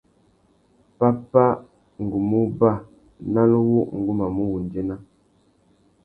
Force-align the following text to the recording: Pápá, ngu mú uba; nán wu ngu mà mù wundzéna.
Pápá, 0.99 1.45
ngu 2.03 2.17
mú 2.29 2.39
uba; 2.47 2.71
nán 3.33 3.51
wu 3.69 3.79
ngu 3.97 4.11
mà 4.19 4.25
mù 4.35 4.43
wundzéna. 4.53 4.95